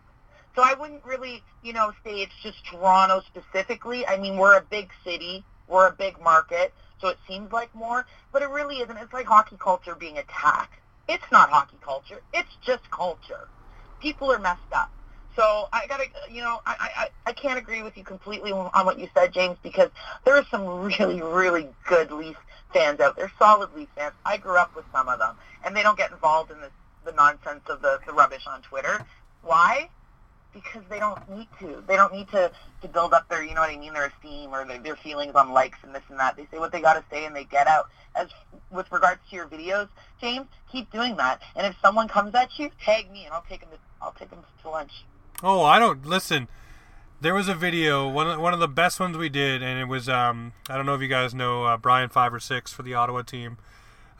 [0.55, 4.07] So I wouldn't really, you know, say it's just Toronto specifically.
[4.07, 5.43] I mean, we're a big city.
[5.67, 6.73] We're a big market.
[7.01, 8.97] So it seems like more, but it really isn't.
[8.97, 10.79] It's like hockey culture being attacked.
[11.07, 12.21] It's not hockey culture.
[12.33, 13.47] It's just culture.
[14.01, 14.91] People are messed up.
[15.35, 18.97] So I gotta, you know, I, I, I can't agree with you completely on what
[18.97, 19.89] you said, James, because
[20.23, 22.37] there are some really, really good Leaf
[22.73, 24.13] fans out there, solid Leaf fans.
[24.25, 26.71] I grew up with some of them, and they don't get involved in this,
[27.03, 29.05] the nonsense of the, the rubbish on Twitter.
[29.41, 29.89] Why?
[30.55, 31.83] Because they don't need to.
[31.85, 32.49] They don't need to,
[32.81, 35.35] to build up their, you know what I mean, their esteem or their, their feelings
[35.35, 36.37] on likes and this and that.
[36.37, 37.89] They say what they got to say and they get out.
[38.15, 38.29] As
[38.71, 39.89] with regards to your videos,
[40.21, 41.41] James, keep doing that.
[41.55, 44.29] And if someone comes at you, tag me and I'll take them to, I'll take
[44.29, 45.03] them to lunch.
[45.43, 46.47] Oh, I don't listen.
[47.19, 49.85] There was a video, one of, one of the best ones we did, and it
[49.85, 52.83] was um, I don't know if you guys know uh, Brian Five or Six for
[52.83, 53.57] the Ottawa team.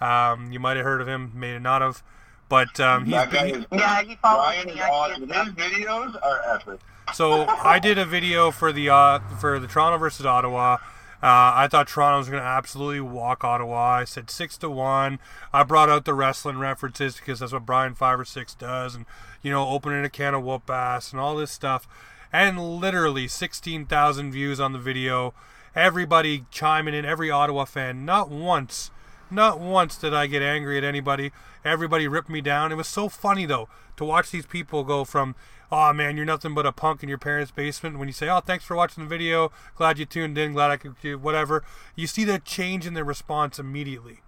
[0.01, 2.03] Um, you might have heard of him, may not have,
[2.49, 4.73] but um, he's that guy he- is Yeah, he follows Brian me.
[4.73, 5.29] is I see awesome.
[5.29, 5.53] his His
[5.85, 6.79] videos are epic.
[7.13, 10.77] So I did a video for the uh, for the Toronto versus Ottawa.
[11.23, 13.97] Uh, I thought Toronto was going to absolutely walk Ottawa.
[13.97, 15.19] I said six to one.
[15.53, 19.05] I brought out the wrestling references because that's what Brian Five or Six does, and
[19.41, 21.87] you know, opening a can of whoop ass and all this stuff.
[22.33, 25.33] And literally sixteen thousand views on the video.
[25.75, 27.05] Everybody chiming in.
[27.05, 28.05] Every Ottawa fan.
[28.05, 28.91] Not once,
[29.31, 31.31] not once did I get angry at anybody.
[31.65, 32.71] Everybody ripped me down.
[32.71, 35.35] It was so funny though to watch these people go from
[35.71, 37.97] oh man, you're nothing but a punk in your parents' basement.
[37.97, 40.77] When you say, oh, thanks for watching the video, glad you tuned in, glad I
[40.77, 41.63] could do whatever,
[41.95, 44.21] you see the change in their response immediately.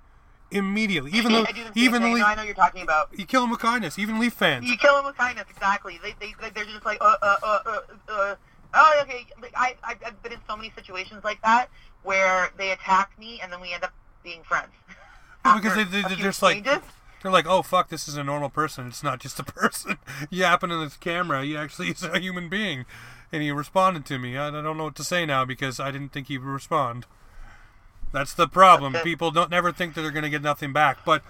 [0.50, 3.10] Immediately, even though, I the even the No, I know you're talking about.
[3.18, 4.00] you kill them with kindness.
[4.00, 4.66] Even Leaf fans.
[4.66, 6.00] You kill them with kindness, exactly.
[6.02, 8.36] They, they, they're just like, uh, uh, uh, uh, uh.
[8.74, 9.26] Oh, okay.
[9.42, 11.70] Like, I, I've been in so many situations like that
[12.04, 14.72] where they attack me and then we end up being friends.
[15.44, 16.80] Well, because they, they, they're just like changes.
[17.22, 18.88] They're like, oh fuck, this is a normal person.
[18.88, 19.98] It's not just a person
[20.30, 21.44] yapping in this camera.
[21.44, 22.86] He actually is a human being,
[23.32, 24.38] and he responded to me.
[24.38, 27.06] I, I don't know what to say now because I didn't think he would respond.
[28.12, 28.94] That's the problem.
[29.04, 31.04] People don't never think that they're going to get nothing back.
[31.06, 31.24] But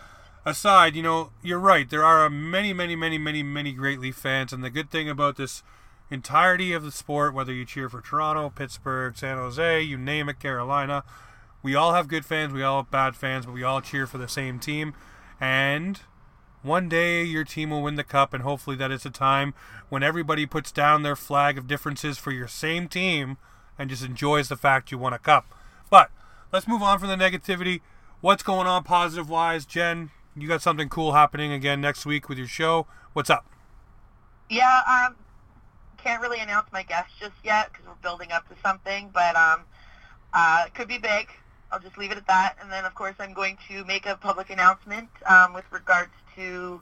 [0.46, 1.90] aside, you know, you're right.
[1.90, 5.38] There are many, many, many, many, many great Leaf fans, and the good thing about
[5.38, 5.64] this
[6.10, 10.40] entirety of the sport, whether you cheer for Toronto, Pittsburgh, San Jose, you name it,
[10.40, 11.04] Carolina,
[11.64, 14.18] we all have good fans, we all have bad fans, but we all cheer for
[14.18, 14.94] the same team.
[15.40, 16.02] And
[16.64, 19.54] one day your team will win the cup, and hopefully that is a time
[19.90, 23.38] when everybody puts down their flag of differences for your same team
[23.78, 25.46] and just enjoys the fact you won a cup.
[25.90, 26.12] But
[26.52, 27.82] let's move on from the negativity.
[28.22, 29.66] What's going on positive wise?
[29.66, 32.88] Jen, you got something cool happening again next week with your show.
[33.14, 33.46] What's up?
[34.50, 35.16] Yeah, um,
[35.98, 39.62] can't really announce my guest just yet because we're building up to something, but um,
[40.34, 41.30] uh, it could be big.
[41.72, 42.56] I'll just leave it at that.
[42.62, 46.82] And then, of course, I'm going to make a public announcement um, with regards to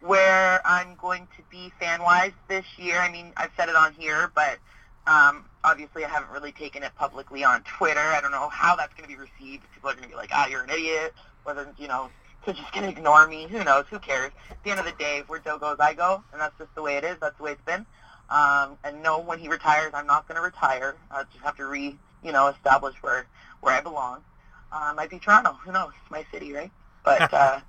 [0.00, 2.98] where I'm going to be fan-wise this year.
[2.98, 4.58] I mean, I've said it on here, but
[5.06, 8.00] um, obviously I haven't really taken it publicly on Twitter.
[8.00, 9.64] I don't know how that's going to be received.
[9.74, 11.14] People are going to be like, ah, you're an idiot.
[11.44, 12.10] Whether, you know,
[12.44, 13.46] they're just going to ignore me.
[13.48, 13.86] Who knows?
[13.90, 14.30] Who cares?
[14.50, 16.82] At the end of the day, where Joe goes, I go, and that's just the
[16.82, 17.16] way it is.
[17.20, 17.86] That's the way it's been.
[18.30, 20.94] Um, and no, when he retires, I'm not going to retire.
[21.10, 23.26] I just have to re, you know, establish where
[23.60, 24.22] where I belong.
[24.70, 25.52] Uh, might be Toronto.
[25.64, 25.92] Who knows?
[26.02, 26.70] It's my city, right?
[27.04, 27.60] But uh,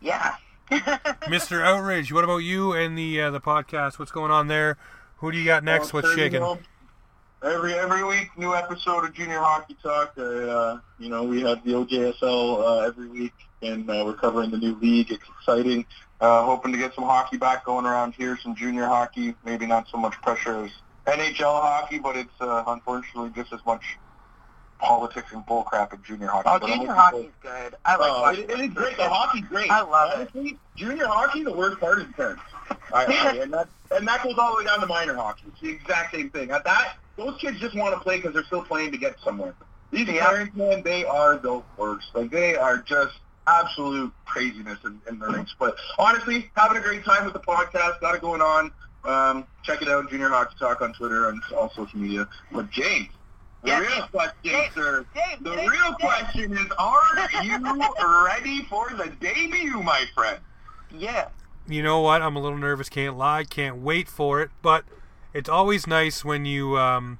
[0.00, 0.36] yeah.
[0.70, 1.62] Mr.
[1.62, 3.98] Outrage, what about you and the uh, the podcast?
[3.98, 4.78] What's going on there?
[5.18, 5.92] Who do you got next?
[5.92, 6.40] Well, What's shaking?
[6.40, 6.58] go.
[7.42, 10.14] Every every week, new episode of Junior Hockey Talk.
[10.16, 14.50] Uh, uh, you know, we have the OJSL uh, every week, and uh, we're covering
[14.50, 15.10] the new league.
[15.12, 15.84] It's exciting.
[16.20, 19.34] Uh, hoping to get some hockey back going around here, some junior hockey.
[19.44, 20.70] Maybe not so much pressure as
[21.06, 23.98] NHL hockey, but it's uh, unfortunately just as much
[24.84, 26.48] politics and bullcrap in junior hockey.
[26.52, 27.74] oh, junior looking hockey's good.
[27.84, 28.96] I like watching it, it is great.
[28.96, 29.70] The hockey's great.
[29.70, 30.56] I love it.
[30.76, 32.42] Junior hockey, the worst part is parents.
[32.92, 35.44] I, I, and that and that goes all the way down to minor hockey.
[35.48, 36.50] It's the exact same thing.
[36.50, 39.54] At that, those kids just want to play because they're still playing to get somewhere.
[39.90, 40.26] These Yeah.
[40.26, 42.06] parents, man, they are the worst.
[42.14, 43.14] Like they are just
[43.46, 45.54] absolute craziness in, in the rinks.
[45.58, 48.00] But honestly, having a great time with the podcast.
[48.00, 48.70] Got it going on.
[49.04, 52.26] Um, check it out, Junior Hockey Talk on Twitter and all social media.
[52.50, 53.08] But James,
[53.64, 55.96] the Yeah, real James, question, James, sir, James, the James, real James.
[56.00, 60.38] question is, are you ready for the debut, my friend?
[60.90, 61.28] Yeah.
[61.66, 62.22] you know what?
[62.22, 62.88] I'm a little nervous.
[62.88, 63.44] Can't lie.
[63.44, 64.50] Can't wait for it.
[64.62, 64.84] But
[65.32, 67.18] it's always nice when you um,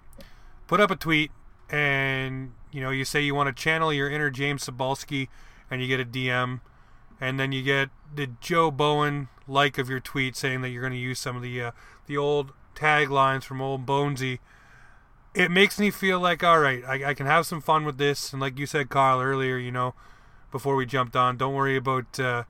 [0.69, 1.31] put up a tweet
[1.71, 5.29] and you know you say you want to channel your inner James Sabalski,
[5.71, 6.61] and you get a DM,
[7.21, 10.93] and then you get the Joe Bowen like of your tweet saying that you're going
[10.93, 11.71] to use some of the uh,
[12.07, 14.39] the old taglines from old Bonesy.
[15.35, 18.33] It makes me feel like all right, I, I can have some fun with this,
[18.33, 19.95] and like you said, Carl earlier, you know,
[20.53, 22.19] before we jumped on, don't worry about.
[22.21, 22.45] Uh,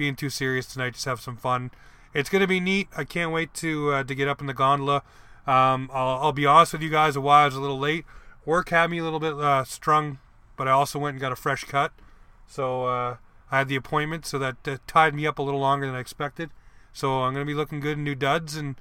[0.00, 0.94] being too serious tonight.
[0.94, 1.70] Just have some fun.
[2.14, 2.88] It's gonna be neat.
[2.96, 5.02] I can't wait to uh, to get up in the gondola.
[5.46, 7.16] Um, I'll, I'll be honest with you guys.
[7.16, 8.04] A while I was a little late.
[8.46, 10.18] Work had me a little bit uh, strung,
[10.56, 11.92] but I also went and got a fresh cut.
[12.46, 13.16] So uh,
[13.50, 16.00] I had the appointment, so that uh, tied me up a little longer than I
[16.00, 16.50] expected.
[16.92, 18.76] So I'm gonna be looking good in new duds, and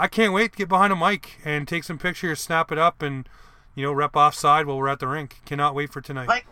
[0.00, 3.02] I can't wait to get behind a mic and take some pictures, snap it up,
[3.02, 3.28] and
[3.74, 5.36] you know rep offside while we're at the rink.
[5.44, 6.26] Cannot wait for tonight.
[6.26, 6.46] Like,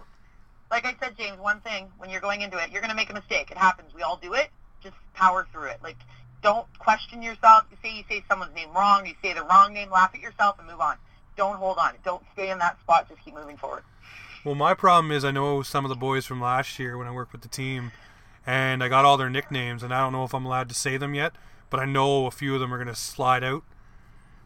[0.71, 3.09] like I said, James, one thing, when you're going into it, you're going to make
[3.09, 3.51] a mistake.
[3.51, 3.95] It happens.
[3.95, 4.51] We all do it.
[4.83, 5.79] Just power through it.
[5.83, 5.97] Like,
[6.43, 7.65] don't question yourself.
[7.71, 10.59] You say you say someone's name wrong, you say the wrong name, laugh at yourself
[10.59, 10.97] and move on.
[11.35, 11.95] Don't hold on.
[12.05, 13.09] Don't stay in that spot.
[13.09, 13.83] Just keep moving forward.
[14.45, 17.13] Well, my problem is I know some of the boys from last year when I
[17.13, 17.93] worked with the team,
[18.47, 20.99] and I got all their nicknames, and I don't know if I'm allowed to say
[20.99, 21.33] them yet,
[21.71, 23.63] but I know a few of them are going to slide out.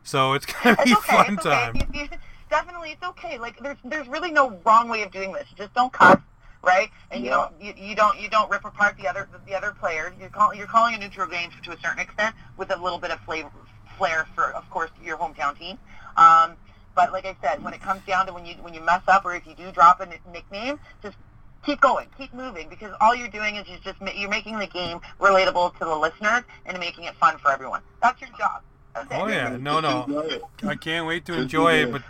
[0.03, 1.17] So it's going to be It's okay.
[1.25, 1.55] fun it's okay.
[1.57, 1.77] time.
[1.77, 2.09] You- you-
[2.51, 3.39] definitely, it's okay.
[3.39, 5.47] Like, there's there's really no wrong way of doing this.
[5.57, 6.19] Just don't cuss,
[6.63, 6.91] right?
[7.11, 10.13] And you don't you, you don't you don't rip apart the other the other players.
[10.21, 13.11] You're calling you're calling a neutral game to a certain extent with a little bit
[13.11, 13.51] of flavor
[13.97, 15.79] flair for, of course, your hometown team.
[16.17, 16.57] Um,
[16.95, 19.25] but like I said, when it comes down to when you when you mess up
[19.25, 21.17] or if you do drop a n- nickname, just
[21.65, 25.01] keep going, keep moving, because all you're doing is you're just you're making the game
[25.21, 27.81] relatable to the listeners and making it fun for everyone.
[28.03, 28.63] That's your job.
[28.95, 29.15] That's it.
[29.15, 30.41] Oh yeah, no, no.
[30.67, 31.93] I can't wait to enjoy it.
[31.93, 32.03] But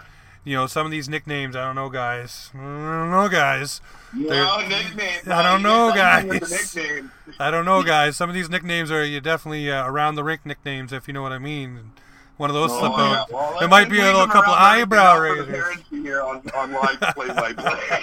[0.44, 2.50] you know, some of these nicknames, I don't know, guys.
[2.54, 3.80] I don't know, guys.
[4.12, 5.20] No nickname.
[5.28, 6.78] I don't know, You get guys.
[7.38, 8.16] I don't know, guys.
[8.16, 11.22] Some of these nicknames are you definitely uh, around the rink nicknames, if you know
[11.22, 11.92] what I mean.
[12.42, 13.20] One of those Oh, slip yeah.
[13.20, 13.30] out.
[13.30, 17.00] Well, there might be a little couple around eyebrow for raisers, here on, on live
[17.14, 18.02] play-by-play.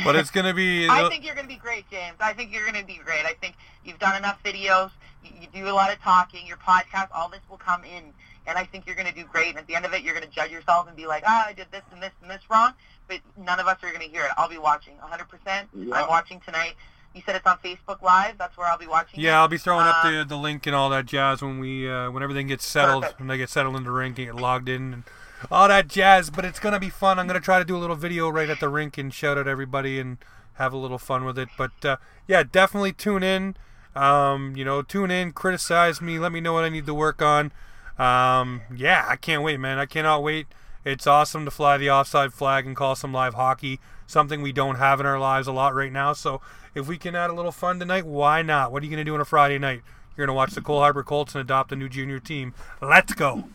[0.06, 0.88] but it's gonna be.
[0.88, 2.16] I think you're going to be great, James.
[2.18, 3.26] I think you're going to be great.
[3.26, 4.90] I think you've done enough videos.
[5.22, 6.46] You, you do a lot of talking.
[6.46, 8.04] Your podcast, all this will come in,
[8.46, 9.50] and I think you're going to do great.
[9.50, 11.44] And at the end of it, you're going to judge yourself and be like, ah,
[11.46, 12.72] I did this and this and this wrong.
[13.06, 14.30] But none of us are going to hear it.
[14.38, 15.66] I'll be watching 100%.
[15.74, 15.94] Yeah.
[15.94, 16.72] I'm watching tonight.
[17.16, 18.36] You said it's on Facebook Live.
[18.36, 19.20] That's where I'll be watching.
[19.20, 19.40] Yeah, it.
[19.40, 22.22] I'll be throwing up the the link and all that jazz when we uh, when
[22.22, 23.20] everything gets settled Perfect.
[23.20, 25.02] when they get settled in the rink and get logged in and
[25.50, 26.28] all that jazz.
[26.28, 27.18] But it's gonna be fun.
[27.18, 29.48] I'm gonna try to do a little video right at the rink and shout out
[29.48, 30.18] everybody and
[30.54, 31.48] have a little fun with it.
[31.56, 31.96] But uh,
[32.28, 33.56] yeah, definitely tune in.
[33.94, 37.22] Um, you know, tune in, criticize me, let me know what I need to work
[37.22, 37.50] on.
[37.98, 39.78] Um, yeah, I can't wait, man.
[39.78, 40.48] I cannot wait.
[40.86, 44.76] It's awesome to fly the offside flag and call some live hockey, something we don't
[44.76, 46.12] have in our lives a lot right now.
[46.12, 46.40] So
[46.76, 48.70] if we can add a little fun tonight, why not?
[48.70, 49.82] What are you going to do on a Friday night?
[50.16, 52.54] You're going to watch the Cole Harbor Colts and adopt a new junior team.
[52.80, 53.48] Let's go.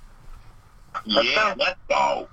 [1.05, 2.27] yeah, let's go.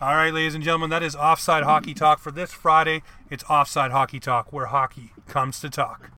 [0.00, 3.02] All right, ladies and gentlemen, that is Offside Hockey Talk for this Friday.
[3.28, 6.12] It's Offside Hockey Talk, where hockey comes to talk.